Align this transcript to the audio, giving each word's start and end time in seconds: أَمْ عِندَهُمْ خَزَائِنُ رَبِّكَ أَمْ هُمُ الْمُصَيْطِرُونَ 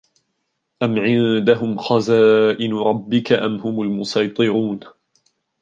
أَمْ 0.83 0.95
عِندَهُمْ 0.99 1.77
خَزَائِنُ 1.77 2.73
رَبِّكَ 2.73 3.31
أَمْ 3.31 3.55
هُمُ 3.55 3.81
الْمُصَيْطِرُونَ 3.81 4.79